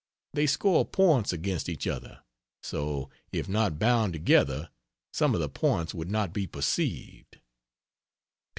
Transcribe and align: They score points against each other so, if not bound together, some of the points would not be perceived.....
They 0.33 0.47
score 0.47 0.83
points 0.83 1.31
against 1.31 1.69
each 1.69 1.85
other 1.85 2.23
so, 2.63 3.11
if 3.31 3.47
not 3.47 3.77
bound 3.77 4.13
together, 4.13 4.71
some 5.13 5.35
of 5.35 5.41
the 5.41 5.47
points 5.47 5.93
would 5.93 6.09
not 6.09 6.33
be 6.33 6.47
perceived..... 6.47 7.37